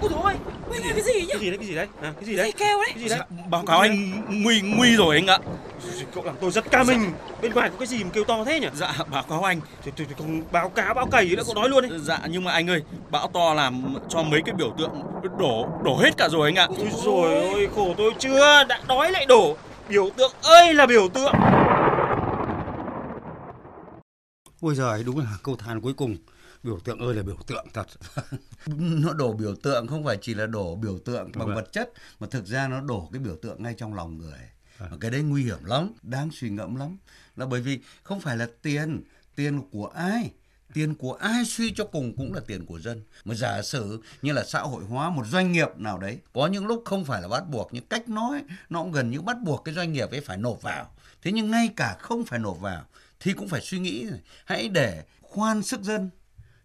[0.00, 0.34] Ôi dồi ôi,
[0.74, 1.26] ôi nghe cái gì nhỉ?
[1.32, 1.86] Cái gì đấy, cái gì đấy?
[2.02, 2.46] À, cái gì đấy?
[2.46, 2.90] Gì kêu đấy?
[2.94, 3.18] Cái gì đấy?
[3.50, 5.38] Báo cáo anh nguy nguy rồi anh ạ.
[6.14, 7.12] Cậu làm tôi rất ca mình.
[7.42, 8.68] Bên ngoài có cái gì mà kêu to thế nhỉ?
[8.74, 9.60] Dạ, báo cáo anh.
[9.82, 11.96] Thì, thì, thì không báo cáo, báo cày gì nữa, cậu nói luôn đi.
[12.02, 14.90] Dạ, nhưng mà anh ơi, bão to làm cho mấy cái biểu tượng
[15.38, 16.66] đổ đổ hết cả rồi anh ạ.
[16.78, 19.56] Ôi rồi ôi, khổ tôi chưa, đã đói lại đổ.
[19.88, 21.34] Biểu tượng ơi là biểu tượng.
[24.60, 26.16] ôi giời đúng là câu than cuối cùng
[26.64, 27.86] biểu tượng ơi là biểu tượng thật.
[28.76, 31.56] Nó đổ biểu tượng không phải chỉ là đổ biểu tượng bằng Vâng.
[31.56, 34.38] vật chất mà thực ra nó đổ cái biểu tượng ngay trong lòng người.
[34.78, 36.96] Và cái đấy nguy hiểm lắm đáng suy ngẫm lắm.
[37.36, 39.02] Là bởi vì không phải là tiền
[39.36, 40.30] tiền của ai
[40.74, 43.02] tiền của ai suy cho cùng cũng là tiền của dân.
[43.24, 46.66] Mà giả sử như là xã hội hóa một doanh nghiệp nào đấy có những
[46.66, 49.64] lúc không phải là bắt buộc nhưng cách nói nó cũng gần như bắt buộc
[49.64, 50.90] cái doanh nghiệp ấy phải nộp vào.
[51.22, 52.84] Thế nhưng ngay cả không phải nộp vào
[53.20, 54.06] thì cũng phải suy nghĩ
[54.44, 56.10] hãy để khoan sức dân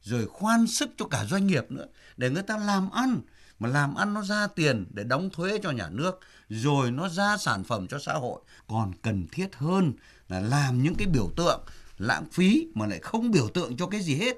[0.10, 1.86] rồi khoan sức cho cả doanh nghiệp nữa
[2.18, 3.22] để người ta làm ăn
[3.60, 6.20] mà làm ăn nó ra tiền để đóng thuế cho nhà nước
[6.50, 9.94] rồi nó ra sản phẩm cho xã hội còn cần thiết hơn
[10.30, 11.62] là làm những cái biểu tượng
[11.98, 14.38] lãng phí mà lại không biểu tượng cho cái gì hết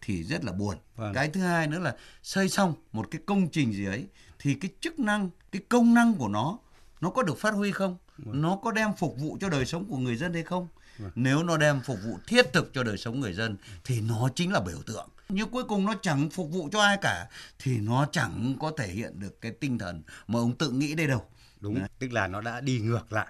[0.00, 0.76] thì rất là buồn.
[0.96, 1.14] Vâng.
[1.14, 4.06] Cái thứ hai nữa là xây xong một cái công trình gì ấy
[4.38, 6.58] thì cái chức năng, cái công năng của nó
[7.00, 7.96] nó có được phát huy không?
[8.18, 8.42] Vâng.
[8.42, 10.68] Nó có đem phục vụ cho đời sống của người dân hay không?
[10.98, 11.10] Vâng.
[11.14, 14.52] Nếu nó đem phục vụ thiết thực cho đời sống người dân thì nó chính
[14.52, 15.08] là biểu tượng.
[15.28, 18.88] Nhưng cuối cùng nó chẳng phục vụ cho ai cả thì nó chẳng có thể
[18.88, 21.24] hiện được cái tinh thần mà ông tự nghĩ đây đâu.
[21.60, 21.88] Đúng, Đấy.
[21.98, 23.28] tức là nó đã đi ngược lại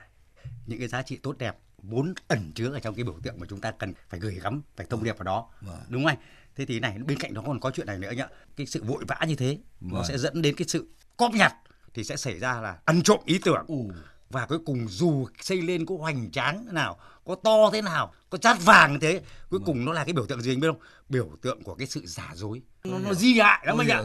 [0.66, 3.46] những cái giá trị tốt đẹp vốn ẩn chứa ở trong cái biểu tượng mà
[3.50, 5.76] chúng ta cần phải gửi gắm phải thông điệp vào đó vâng.
[5.88, 6.18] đúng không anh
[6.56, 9.04] thế thì này bên cạnh đó còn có chuyện này nữa nhá cái sự vội
[9.08, 9.94] vã như thế vâng.
[9.94, 11.54] nó sẽ dẫn đến cái sự cóp nhặt
[11.94, 13.92] thì sẽ xảy ra là ăn trộm ý tưởng Ủ.
[14.30, 18.12] và cuối cùng dù xây lên có hoành tráng thế nào có to thế nào
[18.30, 19.20] có chát vàng thế.
[19.50, 20.80] Cuối cùng nó là cái biểu tượng gì anh biết không?
[21.08, 22.62] Biểu tượng của cái sự giả dối.
[22.84, 24.02] Nó, nó di hại lắm anh ạ.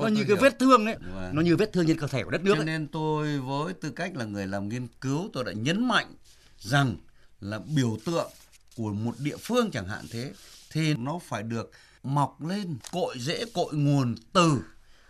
[0.00, 1.30] nó như cái vết thương đấy vâng.
[1.32, 3.90] nó như vết thương trên cơ thể của đất nước cho nên tôi với tư
[3.90, 6.14] cách là người làm nghiên cứu tôi đã nhấn mạnh
[6.58, 6.96] rằng
[7.40, 8.30] là biểu tượng
[8.76, 10.32] của một địa phương chẳng hạn thế
[10.70, 11.70] thì nó phải được
[12.02, 14.62] mọc lên cội rễ cội nguồn từ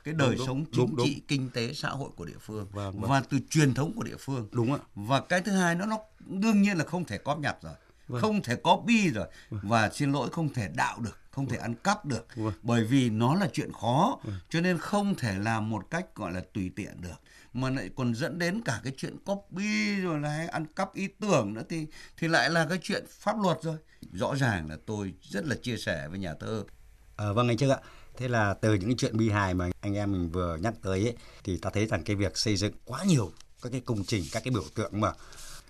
[0.04, 1.26] cái đời đúng, sống chính đúng, trị đúng.
[1.28, 3.10] kinh tế xã hội của địa phương vâng, vâng.
[3.10, 5.98] và từ truyền thống của địa phương đúng ạ và cái thứ hai nó nó
[6.26, 7.74] đương nhiên là không thể cóp nhặt rồi
[8.08, 8.22] vâng.
[8.22, 9.60] không thể copy rồi vâng.
[9.64, 11.64] và xin lỗi không thể đạo được không thể vâng.
[11.64, 12.54] ăn cắp được vâng.
[12.62, 14.34] bởi vì nó là chuyện khó vâng.
[14.48, 17.20] cho nên không thể làm một cách gọi là tùy tiện được
[17.52, 21.54] mà lại còn dẫn đến cả cái chuyện copy rồi là ăn cắp ý tưởng
[21.54, 21.86] nữa thì
[22.16, 23.76] thì lại là cái chuyện pháp luật rồi
[24.12, 26.64] rõ ràng là tôi rất là chia sẻ với nhà thơ
[27.16, 27.78] à, vâng anh trước ạ
[28.20, 31.16] thế là từ những chuyện bi hài mà anh em mình vừa nhắc tới ấy,
[31.44, 34.44] thì ta thấy rằng cái việc xây dựng quá nhiều các cái công trình các
[34.44, 35.12] cái biểu tượng mà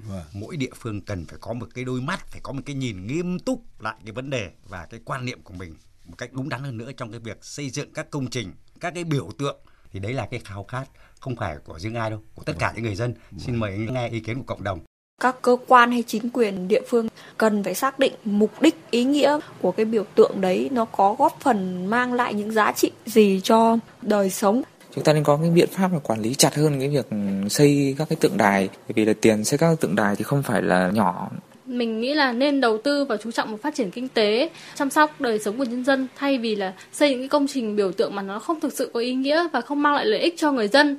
[0.09, 0.23] Vâng.
[0.33, 3.07] mỗi địa phương cần phải có một cái đôi mắt phải có một cái nhìn
[3.07, 6.49] nghiêm túc lại cái vấn đề và cái quan niệm của mình một cách đúng
[6.49, 9.57] đắn hơn nữa trong cái việc xây dựng các công trình các cái biểu tượng.
[9.93, 10.85] Thì đấy là cái khao khát
[11.21, 13.15] không phải của riêng ai đâu của tất cả những người dân.
[13.39, 14.81] Xin mời anh nghe ý kiến của cộng đồng
[15.21, 19.05] các cơ quan hay chính quyền địa phương cần phải xác định mục đích ý
[19.05, 20.69] nghĩa của cái biểu tượng đấy.
[20.73, 24.63] Nó có góp phần mang lại những giá trị gì cho đời sống?
[24.95, 27.07] Chúng ta nên có cái biện pháp là quản lý chặt hơn cái việc
[27.51, 28.69] xây các cái tượng đài.
[28.89, 31.31] Bởi vì là tiền xây các tượng đài thì không phải là nhỏ.
[31.67, 34.91] Mình nghĩ là nên đầu tư và chú trọng vào phát triển kinh tế, chăm
[34.91, 37.93] sóc đời sống của nhân dân thay vì là xây những cái công trình biểu
[37.93, 40.35] tượng mà nó không thực sự có ý nghĩa và không mang lại lợi ích
[40.39, 40.97] cho người dân.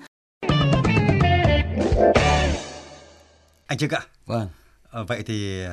[3.71, 4.01] Anh Trương ạ.
[4.25, 4.49] Vâng.
[4.91, 5.63] À, vậy thì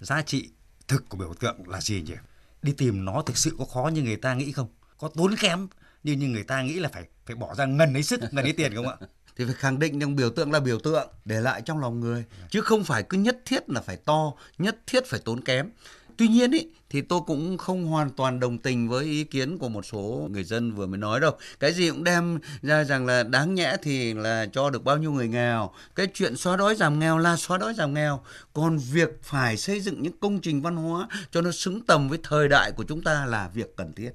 [0.00, 0.50] giá trị
[0.88, 2.14] thực của biểu tượng là gì nhỉ?
[2.62, 4.68] Đi tìm nó thực sự có khó như người ta nghĩ không?
[4.98, 5.68] Có tốn kém
[6.02, 8.52] như như người ta nghĩ là phải phải bỏ ra ngần ấy sức, ngần ấy
[8.52, 8.96] tiền không ạ?
[9.36, 12.24] thì phải khẳng định rằng biểu tượng là biểu tượng để lại trong lòng người
[12.50, 15.70] chứ không phải cứ nhất thiết là phải to nhất thiết phải tốn kém
[16.16, 19.68] tuy nhiên ý, thì tôi cũng không hoàn toàn đồng tình với ý kiến của
[19.68, 21.32] một số người dân vừa mới nói đâu.
[21.60, 25.12] Cái gì cũng đem ra rằng là đáng nhẽ thì là cho được bao nhiêu
[25.12, 25.70] người nghèo.
[25.94, 28.20] Cái chuyện xóa đói giảm nghèo là xóa đói giảm nghèo.
[28.52, 32.18] Còn việc phải xây dựng những công trình văn hóa cho nó xứng tầm với
[32.22, 34.10] thời đại của chúng ta là việc cần thiết.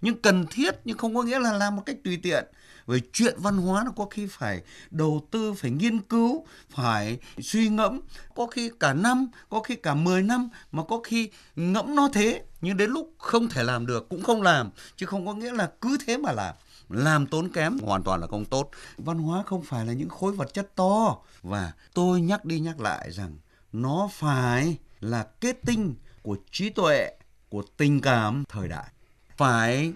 [0.00, 2.44] Nhưng cần thiết nhưng không có nghĩa là làm một cách tùy tiện
[2.88, 7.68] về chuyện văn hóa nó có khi phải đầu tư, phải nghiên cứu, phải suy
[7.68, 8.00] ngẫm.
[8.34, 12.42] Có khi cả năm, có khi cả 10 năm, mà có khi ngẫm nó thế.
[12.60, 14.70] Nhưng đến lúc không thể làm được, cũng không làm.
[14.96, 16.54] Chứ không có nghĩa là cứ thế mà làm.
[16.88, 18.70] Làm tốn kém, hoàn toàn là không tốt.
[18.98, 21.18] Văn hóa không phải là những khối vật chất to.
[21.42, 23.36] Và tôi nhắc đi nhắc lại rằng
[23.72, 27.12] nó phải là kết tinh của trí tuệ,
[27.48, 28.86] của tình cảm thời đại.
[29.36, 29.92] Phải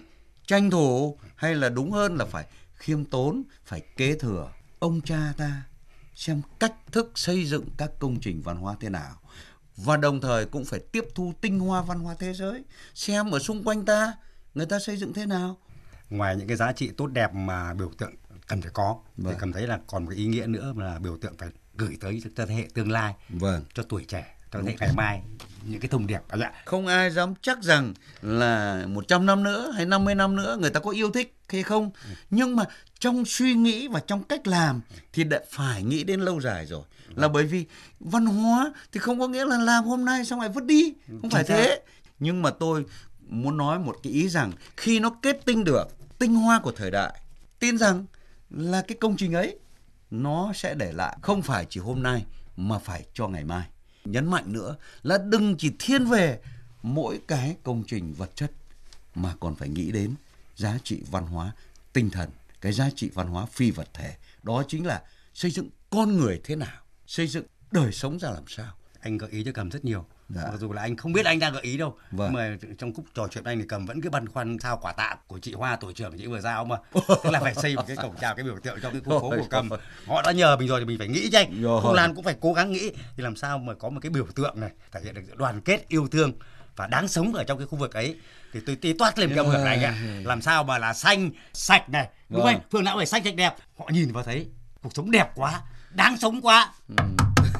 [0.47, 2.45] tranh thủ hay là đúng hơn là phải
[2.83, 5.63] khiêm tốn phải kế thừa ông cha ta
[6.15, 9.15] xem cách thức xây dựng các công trình văn hóa thế nào
[9.75, 13.39] và đồng thời cũng phải tiếp thu tinh hoa văn hóa thế giới xem ở
[13.39, 14.13] xung quanh ta
[14.53, 15.57] người ta xây dựng thế nào
[16.09, 18.13] ngoài những cái giá trị tốt đẹp mà biểu tượng
[18.47, 19.33] cần phải có vâng.
[19.33, 21.97] thì cảm thấy là còn một cái ý nghĩa nữa là biểu tượng phải gửi
[22.01, 23.65] tới cho thế hệ tương lai vâng.
[23.73, 25.21] cho tuổi trẻ thế hệ ngày mai
[25.65, 26.19] những cái thông điệp.
[26.39, 26.51] Dạ.
[26.65, 30.79] không ai dám chắc rằng là 100 năm nữa hay 50 năm nữa người ta
[30.79, 31.91] có yêu thích hay không.
[32.09, 32.15] Ừ.
[32.29, 32.63] nhưng mà
[32.99, 34.81] trong suy nghĩ và trong cách làm
[35.13, 36.83] thì đã phải nghĩ đến lâu dài rồi.
[37.07, 37.13] Ừ.
[37.21, 37.65] là bởi vì
[37.99, 40.93] văn hóa thì không có nghĩa là làm hôm nay xong lại vứt đi.
[41.21, 41.81] Không phải thế.
[42.19, 42.85] Nhưng mà tôi
[43.27, 45.85] muốn nói một cái ý rằng khi nó kết tinh được
[46.19, 47.19] tinh hoa của thời đại
[47.59, 48.05] tin rằng
[48.49, 49.57] là cái công trình ấy
[50.11, 51.17] nó sẽ để lại.
[51.21, 52.25] Không phải chỉ hôm nay
[52.57, 53.63] mà phải cho ngày mai.
[54.05, 56.39] Nhấn mạnh nữa là đừng chỉ thiên về
[56.83, 58.51] mỗi cái công trình vật chất
[59.15, 60.15] mà còn phải nghĩ đến
[60.55, 61.51] giá trị văn hóa
[61.93, 62.29] tinh thần,
[62.61, 64.15] cái giá trị văn hóa phi vật thể.
[64.43, 65.01] Đó chính là
[65.33, 68.73] xây dựng con người thế nào, xây dựng đời sống ra làm sao.
[68.99, 70.41] anh gợi ý cho cầm rất nhiều Dạ.
[70.51, 72.33] mặc dù là anh không biết anh đang gợi ý đâu Vâng.
[72.33, 75.15] mà trong khúc trò chuyện anh thì cầm vẫn cứ băn khoăn sao quả tạ
[75.27, 76.75] của chị Hoa tổ trưởng chị vừa giao mà.
[77.07, 79.29] Tức là phải xây một cái cổng chào cái biểu tượng trong cái khu phố
[79.29, 79.69] của cầm.
[80.07, 81.63] họ đã nhờ mình rồi thì mình phải nghĩ chứ anh.
[81.81, 84.25] Không lan cũng phải cố gắng nghĩ thì làm sao mà có một cái biểu
[84.35, 86.33] tượng này thể hiện được sự đoàn kết yêu thương
[86.75, 88.15] và đáng sống ở trong cái khu vực ấy.
[88.53, 89.95] Thì tôi tí toát lên cái hưởng này ạ.
[90.23, 92.47] Làm sao mà là xanh sạch này đúng Vâng.
[92.47, 92.59] anh?
[92.71, 93.55] Phương nào phải xanh sạch đẹp.
[93.79, 94.47] Họ nhìn vào thấy
[94.81, 95.61] cuộc sống đẹp quá
[95.93, 96.71] đáng sống quá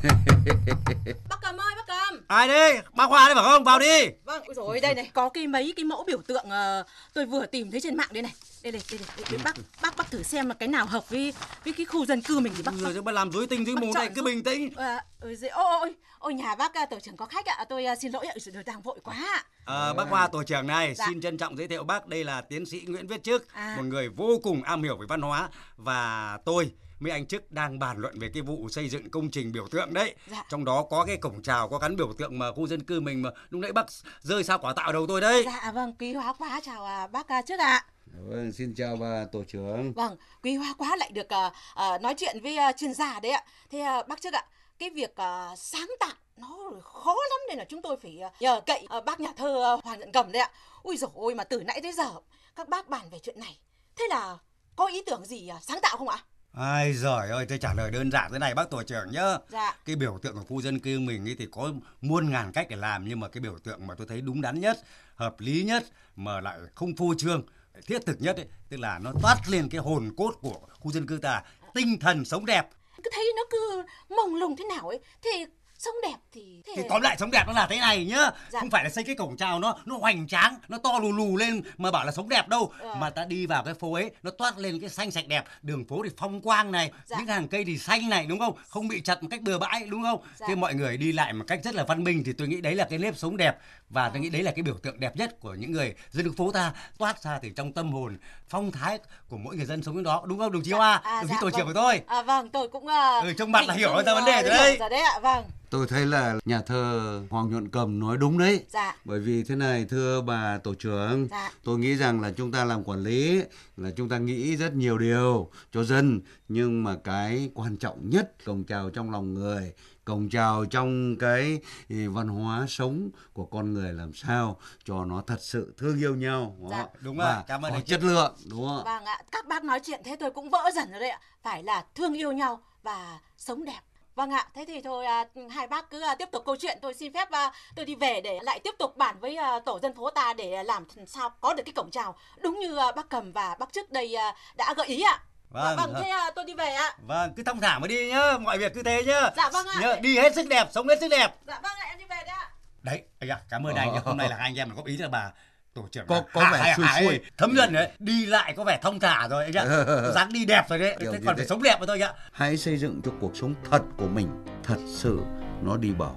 [1.30, 2.22] Bác Cầm ơi, bác Cầm.
[2.28, 5.30] ai đây bác Hoa đấy phải không vào đi Vâng, ôi rồi đây này, có
[5.30, 8.34] cái mấy cái mẫu biểu tượng ờ, tôi vừa tìm thấy trên mạng đây này.
[8.64, 11.10] Đây này, đây này, đây, đây, bác bác bác thử xem là cái nào hợp
[11.10, 11.34] với
[11.66, 12.72] với cái khu dân cư mình thì bác.
[12.78, 16.34] rồi chứ làm dối tinh dối mù này cứ bình tĩnh À, ôi, ôi, ôi,
[16.34, 18.82] nhà bác à, tổ trưởng có khách ạ, tôi à, xin lỗi ạ, rồi đang
[18.82, 19.44] vội quá ạ.
[19.66, 21.06] À, bác Hoa tổ trưởng này Dạ.
[21.08, 23.74] xin trân trọng giới thiệu bác đây là tiến sĩ Nguyễn Viết Chức À.
[23.78, 26.72] một người vô cùng am hiểu về văn hóa và tôi
[27.04, 29.94] với anh Chức đang bàn luận về cái vụ xây dựng công trình biểu tượng
[29.94, 30.46] đấy Dạ.
[30.50, 33.22] trong đó có cái cổng chào có gắn biểu tượng mà khu dân cư mình
[33.22, 33.86] mà lúc nãy bác
[34.22, 37.28] rơi sao quả tạo đầu tôi đấy Dạ vâng, quý hóa quá chào à, bác
[37.28, 37.86] à, trước ạ.
[38.30, 39.94] Vâng, xin chào bà tổ trưởng.
[39.94, 43.32] Vâng, quý hóa quá lại được à, à, nói chuyện với à, chuyên gia đấy
[43.32, 43.44] ạ.
[43.70, 44.46] Thế à, bác trước ạ,
[44.80, 48.88] cái việc à, sáng tạo nó khó lắm nên là chúng tôi phải nhờ cậy
[49.06, 50.50] bác nhà thơ Hoàng Nhận Cầm đấy ạ.
[50.84, 52.12] Ui dồi ôi mà từ nãy tới giờ
[52.56, 53.60] các bác bàn về chuyện này.
[53.96, 54.38] Thế là
[54.76, 56.18] có ý tưởng gì sáng tạo không ạ?
[56.58, 59.76] Ai giời ơi tôi trả lời đơn giản thế này bác tổ trưởng nhá Dạ.
[59.86, 62.76] cái biểu tượng của khu dân cư mình ấy thì có muôn ngàn cách để
[62.76, 64.78] làm nhưng mà cái biểu tượng mà tôi thấy đúng đắn nhất
[65.16, 65.84] hợp lý nhất
[66.16, 67.44] mà lại không phô trương
[67.88, 71.08] thiết thực nhất ấy, tức là nó toát lên cái hồn cốt của khu dân
[71.08, 71.42] cư ta
[71.74, 72.70] tinh thần sống đẹp
[73.04, 73.84] Cứ thấy nó cứ
[74.16, 75.00] mông lung thế nào ấy.
[75.24, 75.46] Thế
[75.86, 76.62] sống đẹp thì...
[76.68, 76.74] Thế...
[76.76, 78.60] thì tóm lại sống đẹp nó là thế này nhá Dạ.
[78.60, 81.38] không phải là xây cái cổng chào nó nó hoành tráng nó to lù lù
[81.38, 82.96] lên mà bảo là sống đẹp đâu Ờ.
[82.96, 85.86] mà ta đi vào cái phố ấy nó toát lên cái xanh sạch đẹp đường
[85.86, 87.18] phố thì phong quang này Dạ.
[87.20, 89.86] những hàng cây thì xanh này đúng không không bị chặt một cách bừa bãi
[89.90, 90.46] đúng không Dạ.
[90.50, 92.76] thế mọi người đi lại một cách rất là văn minh thì tôi nghĩ đấy
[92.76, 93.58] là cái nếp sống đẹp
[93.90, 96.52] và tôi nghĩ đấy là cái biểu tượng đẹp nhất của những người dân phố
[96.52, 98.18] ta toát ra từ trong tâm hồn
[98.50, 101.16] phong thái của mỗi người dân sống bên đó đúng không đồng chí Hoa À,
[101.22, 101.68] đồng chí dạ, tổ trưởng vâng.
[101.76, 102.88] của tôi À, vâng, tôi cũng...
[102.88, 104.78] À, Ừ, trông mặt là hiểu ra vấn đề rồi đấy.
[104.80, 105.46] Rồi đấy ạ, vâng.
[105.74, 108.66] Tôi thấy là nhà thơ Hoàng Nhuận Cầm nói đúng đấy.
[108.70, 108.96] Dạ.
[109.06, 111.52] Bởi vì thế này thưa bà tổ trưởng, Dạ.
[111.64, 113.44] tôi nghĩ rằng là chúng ta làm quản lý
[113.78, 118.46] là chúng ta nghĩ rất nhiều điều cho dân nhưng mà cái quan trọng nhất
[118.46, 119.74] cổng chào trong lòng người
[120.06, 121.60] cổng chào trong cái
[121.90, 126.58] văn hóa sống của con người làm sao cho nó thật sự thương yêu nhau
[126.72, 126.78] Dạ.
[126.78, 126.88] đó.
[127.02, 128.04] Đúng và rồi, cảm ơn chất Chức.
[128.04, 128.84] lượng đúng không?
[128.86, 131.20] Vâng ạ, các bác nói chuyện thế tôi cũng vỡ dần rồi đấy ạ.
[131.44, 133.80] Phải là thương yêu nhau và sống đẹp.
[134.16, 136.78] Vâng ạ, thế thì thôi à, hai bác cứ à, tiếp tục câu chuyện.
[136.82, 139.80] Tôi xin phép à, tôi đi về để lại tiếp tục bàn với à, tổ
[139.80, 143.10] dân phố ta để làm sao có được cái cổng chào đúng như à, bác
[143.10, 145.20] Cầm và bác trước đây à, đã gợi ý ạ.
[145.50, 146.04] Vâng, vâng, vâng.
[146.04, 146.96] thế à, tôi đi về ạ.
[147.08, 149.30] Vâng, cứ thong thả mà đi nhá, mọi việc cứ thế nhá.
[149.38, 149.78] Dạ vâng ạ.
[149.82, 151.28] Nhớ, đi hết sức đẹp, sống hết sức đẹp.
[151.48, 152.50] Dạ vâng ạ, em đi về đấy ạ.
[152.82, 153.94] Đấy, anh ạ, cảm ơn anh.
[153.94, 154.00] nhá.
[154.06, 155.32] Hôm nay là hai anh em góp ý là bà
[155.74, 157.20] tổ trưởng Có- có vẻ Hà- xuôi xuôi.
[157.38, 159.66] thấm nhuần đấy, đi lại có vẻ thông thả rồi anh ạ.
[160.16, 162.14] dáng đi đẹp rồi đấy, Kiểu thế còn phải sống đẹp mà thôi ạ.
[162.32, 164.28] hãy xây dựng cho cuộc sống thật của mình
[164.64, 165.20] thật sự
[165.64, 166.16] nó đi vào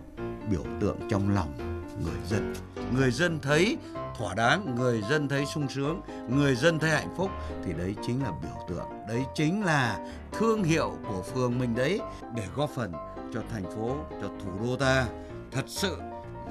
[0.51, 2.55] biểu tượng trong lòng người dân
[2.97, 3.77] người dân thấy
[4.19, 7.31] thỏa đáng người dân thấy sung sướng người dân thấy hạnh phúc
[7.65, 9.99] thì đấy chính là biểu tượng đấy chính là
[10.39, 12.01] thương hiệu của phường mình đấy
[12.35, 12.93] để góp phần
[13.35, 15.07] cho thành phố cho thủ đô ta
[15.53, 15.97] thật sự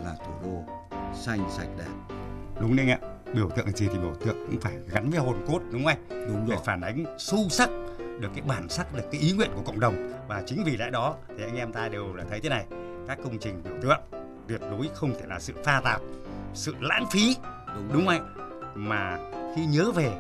[0.04, 0.64] là thủ đô
[1.22, 2.16] xanh sạch đẹp
[2.60, 3.08] Đúng đấy anh ạ.
[3.34, 6.28] Biểu tượng gì thì biểu tượng cũng phải gắn với hồn cốt đúng không anh?
[6.28, 6.64] Đúng Để rồi.
[6.66, 7.70] phản ánh sâu sắc
[8.20, 10.12] được cái bản sắc, được cái ý nguyện của cộng đồng.
[10.28, 12.66] Và chính vì lẽ đó thì anh em ta đều là thấy thế này.
[13.08, 14.00] Các công trình biểu tượng
[14.48, 16.02] tuyệt đối không thể là sự pha tạp,
[16.54, 17.36] sự lãng phí.
[17.76, 18.34] Đúng, đúng không anh?
[18.76, 19.18] Mà
[19.56, 20.12] khi nhớ về,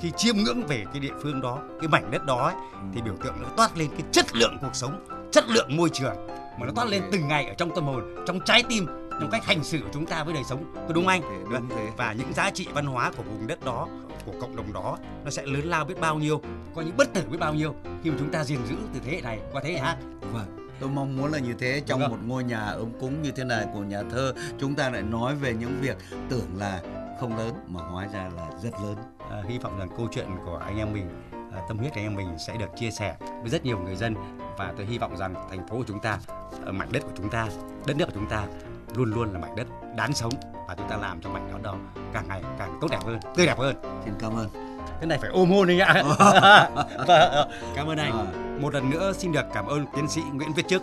[0.00, 2.54] khi chiêm ngưỡng về cái địa phương đó, cái mảnh đất đó ấy,
[2.94, 6.26] thì biểu tượng nó toát lên cái chất lượng cuộc sống, chất lượng môi trường
[6.60, 8.86] mà nó toát lên từng ngày ở trong tâm hồn, trong trái tim,
[9.20, 11.22] trong cách hành xử của chúng ta với đời sống, có đúng anh?
[11.50, 11.90] đúng thế.
[11.96, 13.88] Và những giá trị văn hóa của vùng đất đó,
[14.26, 16.40] của cộng đồng đó nó sẽ lớn lao biết bao nhiêu,
[16.74, 19.12] có những bất tử biết bao nhiêu khi mà chúng ta gìn giữ từ thế
[19.12, 19.96] hệ này qua thế hệ khác.
[20.32, 22.10] Vâng, tôi mong muốn là như thế trong Vâng.
[22.10, 25.34] một ngôi nhà ấm cúng như thế này của nhà thơ chúng ta lại nói
[25.34, 25.96] về những việc
[26.28, 26.82] tưởng là
[27.20, 28.96] không lớn mà hóa ra là rất lớn.
[29.30, 32.04] À, hy vọng rằng câu chuyện của anh em mình, à, tâm huyết của anh
[32.04, 34.14] em mình sẽ được chia sẻ với rất nhiều người dân
[34.58, 36.18] và tôi hy vọng rằng thành phố của chúng ta,
[36.64, 37.48] ở mảnh đất của chúng ta,
[37.86, 38.46] đất nước của chúng ta
[38.96, 40.32] luôn luôn là mảnh đất đáng sống
[40.68, 41.74] và chúng ta làm cho mảnh đất đó
[42.12, 43.76] càng ngày càng tốt đẹp hơn, tươi đẹp hơn.
[44.04, 44.48] Xin cảm ơn.
[45.00, 45.94] Cái này phải ôm hôn anh ạ.
[47.74, 48.26] Cảm ơn anh.
[48.62, 50.82] Một lần nữa xin được cảm ơn tiến sĩ Nguyễn Viết Chức,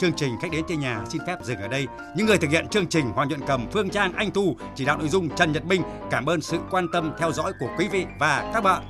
[0.00, 1.86] Chương trình khách đến chơi nhà xin phép dừng ở đây.
[2.16, 4.98] Những người thực hiện chương trình Hoàng Nhuận Cầm, Phương Trang, Anh Tu, chỉ đạo
[4.98, 5.82] nội dung Trần Nhật Minh.
[6.10, 8.82] Cảm ơn sự quan tâm theo dõi của quý vị và các bạn.